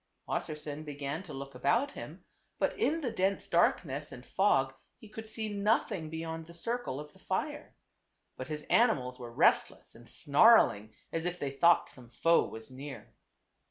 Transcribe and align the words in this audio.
Wassersein 0.27 0.83
began 0.83 1.21
to 1.21 1.31
look 1.35 1.53
about 1.53 1.91
him, 1.91 2.25
but 2.57 2.75
in 2.75 3.01
the 3.01 3.11
dense 3.11 3.45
darkness 3.45 4.11
and 4.11 4.25
fog 4.25 4.73
he 4.97 5.07
could 5.07 5.29
see 5.29 5.47
nothing 5.53 6.09
beyond 6.09 6.47
the 6.47 6.55
circle 6.55 6.99
of 6.99 7.13
the 7.13 7.19
fire. 7.19 7.75
But 8.35 8.47
his 8.47 8.63
animals 8.63 9.19
were 9.19 9.31
restless 9.31 9.93
and 9.93 10.09
snarling 10.09 10.95
as 11.11 11.25
if 11.25 11.37
they 11.37 11.51
thought 11.51 11.87
some 11.87 12.09
foe 12.09 12.47
was 12.47 12.71
near. 12.71 13.13